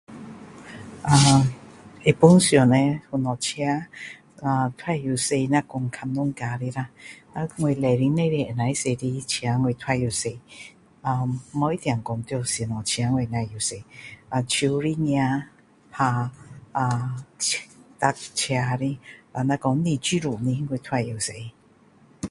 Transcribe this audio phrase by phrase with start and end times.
[1.13, 1.45] ahh
[2.07, 3.61] 一般上叻，全部的车
[4.41, 4.71] ahh
[5.03, 6.89] 都会驶那讲较小的啦，
[7.59, 10.35] 我礼申内里能够驶的车我都会驶。
[11.03, 13.77] uhh 无一定说要有什么车，我才会驶，
[14.47, 15.43] 手的 gear
[15.93, 16.29] ahh
[16.73, 18.99] ahh start 车的，
[19.45, 21.31] 那讲不是自动的，我都会驶。